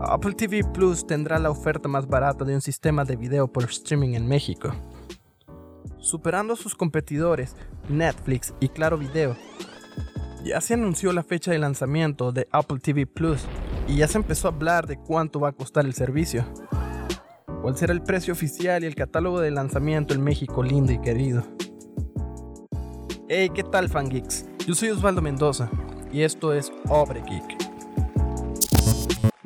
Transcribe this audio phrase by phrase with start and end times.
[0.00, 4.14] Apple TV Plus tendrá la oferta más barata de un sistema de video por streaming
[4.14, 4.72] en México.
[5.98, 7.56] Superando a sus competidores
[7.88, 9.36] Netflix y Claro Video,
[10.44, 13.44] ya se anunció la fecha de lanzamiento de Apple TV Plus
[13.88, 16.44] y ya se empezó a hablar de cuánto va a costar el servicio.
[17.60, 21.42] ¿Cuál será el precio oficial y el catálogo de lanzamiento en México lindo y querido?
[23.28, 24.46] Hey, ¿qué tal fangeeks?
[24.64, 25.68] Yo soy Osvaldo Mendoza
[26.12, 27.67] y esto es Obre Geek.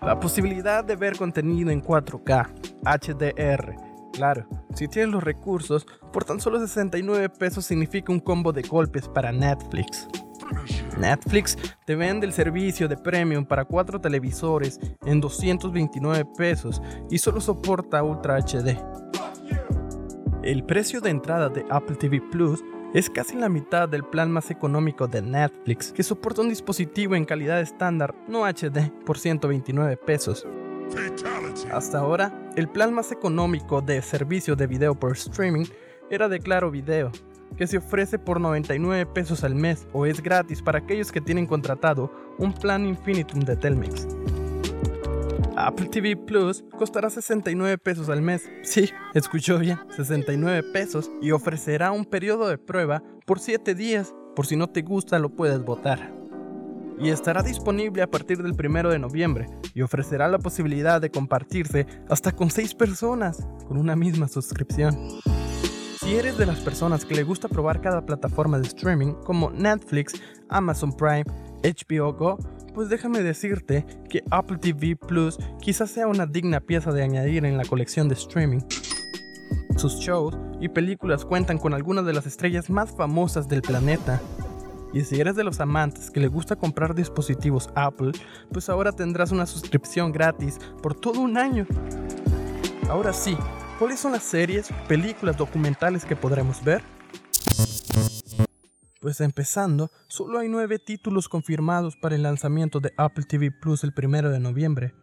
[0.02, 2.48] La posibilidad de ver contenido en 4K,
[2.84, 3.76] HDR,
[4.12, 9.08] claro, si tienes los recursos, por tan solo 69 pesos significa un combo de golpes
[9.08, 10.08] para Netflix.
[10.98, 17.40] Netflix te vende el servicio de premium para 4 televisores en 229 pesos y solo
[17.40, 18.76] soporta Ultra HD.
[20.42, 22.62] El precio de entrada de Apple TV Plus
[22.94, 27.24] es casi la mitad del plan más económico de Netflix, que soporta un dispositivo en
[27.24, 30.46] calidad estándar, no HD, por 129 pesos.
[31.72, 35.64] Hasta ahora, el plan más económico de servicio de video por streaming
[36.10, 37.10] era de Claro Video,
[37.56, 41.46] que se ofrece por 99 pesos al mes o es gratis para aquellos que tienen
[41.46, 44.06] contratado un plan infinitum de Telmex.
[45.66, 48.50] Apple TV Plus costará 69 pesos al mes.
[48.62, 54.14] Sí, escuchó bien, 69 pesos y ofrecerá un periodo de prueba por 7 días.
[54.34, 56.12] Por si no te gusta lo puedes votar.
[56.98, 61.86] Y estará disponible a partir del 1 de noviembre y ofrecerá la posibilidad de compartirse
[62.08, 64.96] hasta con 6 personas con una misma suscripción.
[66.00, 70.20] Si eres de las personas que le gusta probar cada plataforma de streaming como Netflix,
[70.48, 71.24] Amazon Prime,
[71.62, 72.38] HBO Go,
[72.74, 77.56] pues déjame decirte que Apple TV Plus quizás sea una digna pieza de añadir en
[77.56, 78.60] la colección de streaming.
[79.76, 84.20] Sus shows y películas cuentan con algunas de las estrellas más famosas del planeta.
[84.92, 88.12] Y si eres de los amantes que le gusta comprar dispositivos Apple,
[88.52, 91.66] pues ahora tendrás una suscripción gratis por todo un año.
[92.88, 93.36] Ahora sí,
[93.78, 96.82] ¿cuáles son las series, películas, documentales que podremos ver?
[99.02, 103.92] Pues empezando, solo hay nueve títulos confirmados para el lanzamiento de Apple TV Plus el
[103.92, 104.94] primero de noviembre,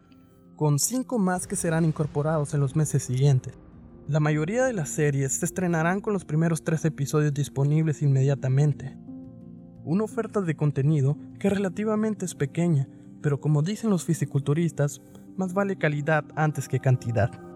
[0.56, 3.52] con cinco más que serán incorporados en los meses siguientes.
[4.08, 8.96] La mayoría de las series se estrenarán con los primeros tres episodios disponibles inmediatamente.
[9.84, 12.88] Una oferta de contenido que relativamente es pequeña,
[13.20, 15.02] pero como dicen los fisiculturistas,
[15.36, 17.49] más vale calidad antes que cantidad.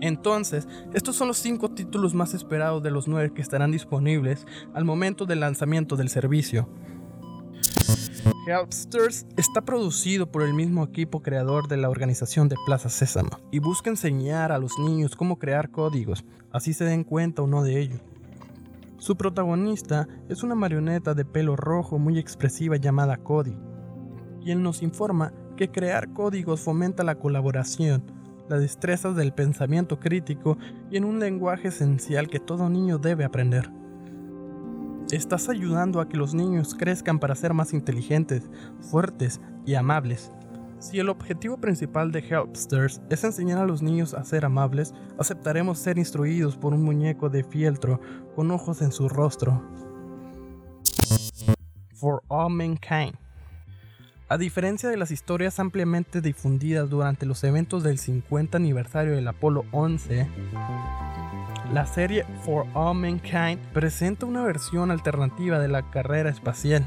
[0.00, 4.84] Entonces, estos son los 5 títulos más esperados de los 9 que estarán disponibles al
[4.84, 6.68] momento del lanzamiento del servicio.
[8.46, 13.58] Helpsters está producido por el mismo equipo creador de la organización de Plaza Sésamo y
[13.58, 17.80] busca enseñar a los niños cómo crear códigos, así se den cuenta o no de
[17.80, 18.00] ello.
[18.98, 23.56] Su protagonista es una marioneta de pelo rojo muy expresiva llamada Cody,
[24.50, 28.04] él nos informa que crear códigos fomenta la colaboración,
[28.48, 30.58] las destrezas del pensamiento crítico
[30.90, 33.70] y en un lenguaje esencial que todo niño debe aprender.
[35.10, 40.32] Estás ayudando a que los niños crezcan para ser más inteligentes, fuertes y amables.
[40.78, 45.78] Si el objetivo principal de Helpsters es enseñar a los niños a ser amables, aceptaremos
[45.78, 48.00] ser instruidos por un muñeco de fieltro
[48.34, 49.62] con ojos en su rostro.
[51.94, 53.16] For All Mankind
[54.28, 59.64] a diferencia de las historias ampliamente difundidas durante los eventos del 50 aniversario del Apolo
[59.70, 60.26] 11,
[61.72, 66.86] la serie For All Mankind presenta una versión alternativa de la carrera espacial.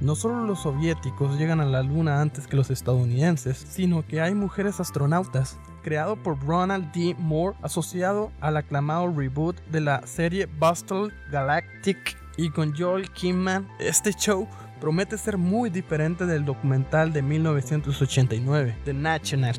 [0.00, 4.34] No solo los soviéticos llegan a la luna antes que los estadounidenses, sino que hay
[4.34, 5.58] mujeres astronautas.
[5.82, 7.14] Creado por Ronald D.
[7.18, 14.12] Moore, asociado al aclamado reboot de la serie Battle Galactic y con Joel Kinnaman, este
[14.12, 14.48] show
[14.84, 19.54] promete ser muy diferente del documental de 1989, The National.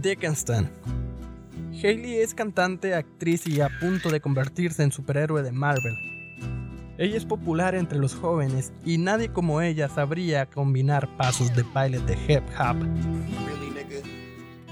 [0.00, 0.70] Dickinson.
[1.70, 5.94] Hailey es cantante, actriz y a punto de convertirse en superhéroe de Marvel.
[6.96, 11.98] Ella es popular entre los jóvenes y nadie como ella sabría combinar pasos de baile
[11.98, 12.78] de hip hop.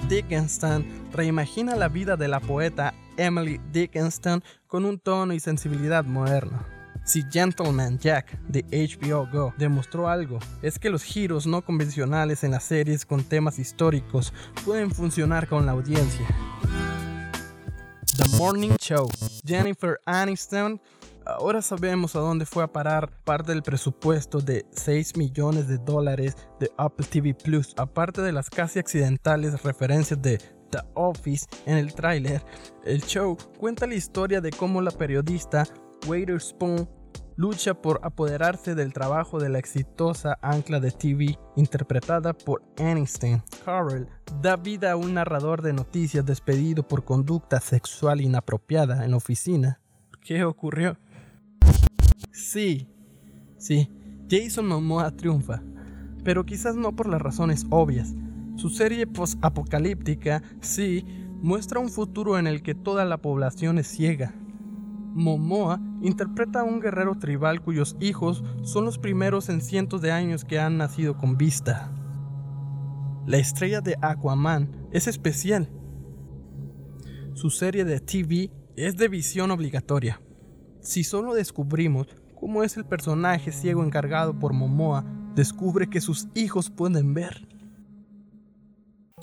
[0.09, 6.78] Dickinson reimagina la vida de la poeta Emily Dickinson con un tono y sensibilidad moderno.
[7.09, 12.51] Si Gentleman Jack de HBO Go demostró algo, es que los giros no convencionales en
[12.51, 14.35] las series con temas históricos
[14.67, 16.27] pueden funcionar con la audiencia.
[18.19, 19.09] The Morning Show.
[19.43, 20.79] Jennifer Aniston
[21.25, 26.37] ahora sabemos a dónde fue a parar parte del presupuesto de 6 millones de dólares
[26.61, 30.37] de Apple TV Plus, aparte de las casi accidentales referencias de
[30.69, 32.45] The Office en el tráiler.
[32.85, 35.67] El show cuenta la historia de cómo la periodista
[36.07, 36.98] Waiter Spoon
[37.39, 43.45] lucha por apoderarse del trabajo de la exitosa ancla de TV interpretada por Aniston.
[43.65, 44.09] Carol
[44.43, 49.81] da vida a un narrador de noticias despedido por conducta sexual inapropiada en la oficina.
[50.21, 50.99] ¿Qué ocurrió?
[52.33, 52.89] Sí,
[53.57, 53.89] sí,
[54.29, 55.63] Jason Momoa triunfa,
[56.25, 58.17] pero quizás no por las razones obvias.
[58.57, 61.05] Su serie post-apocalíptica, sí,
[61.41, 64.35] muestra un futuro en el que toda la población es ciega,
[65.15, 70.45] Momoa interpreta a un guerrero tribal cuyos hijos son los primeros en cientos de años
[70.45, 71.93] que han nacido con vista.
[73.27, 75.69] La estrella de Aquaman es especial.
[77.35, 80.21] Su serie de TV es de visión obligatoria.
[80.81, 85.05] Si solo descubrimos cómo es el personaje ciego encargado por Momoa,
[85.35, 87.47] descubre que sus hijos pueden ver.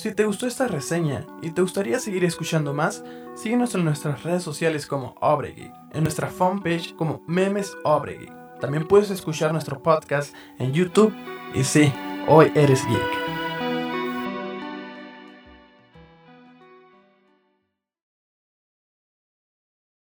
[0.05, 3.03] Si te gustó esta reseña y te gustaría seguir escuchando más,
[3.33, 8.31] síguenos en nuestras redes sociales como Obregeek, en nuestra fanpage como Memes Obregeek.
[8.59, 11.11] También puedes escuchar nuestro podcast en YouTube
[11.55, 11.91] y sí,
[12.27, 13.44] hoy eres geek.